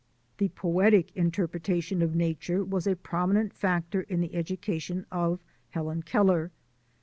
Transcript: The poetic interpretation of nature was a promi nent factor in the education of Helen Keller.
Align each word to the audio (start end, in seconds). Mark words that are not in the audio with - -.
The 0.39 0.49
poetic 0.49 1.15
interpretation 1.15 2.01
of 2.01 2.15
nature 2.15 2.63
was 2.63 2.87
a 2.87 2.95
promi 2.95 3.33
nent 3.35 3.53
factor 3.53 4.01
in 4.01 4.19
the 4.19 4.33
education 4.33 5.05
of 5.11 5.43
Helen 5.69 6.01
Keller. 6.01 6.49